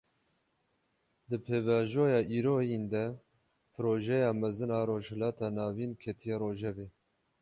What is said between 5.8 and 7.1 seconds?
ketiye rojevê